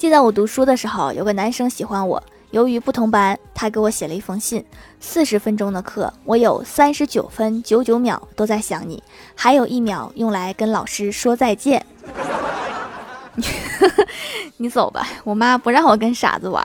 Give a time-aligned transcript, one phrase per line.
[0.00, 4.64] 记得我读书的时候有个男生喜欢我由于不同班他给我写了一封信
[4.98, 9.02] 四十分钟的课我有三十九分九九秒都在想你
[9.34, 11.84] 还有一秒用来跟老师说再见。
[14.56, 16.64] 你走吧我妈不让我跟傻子玩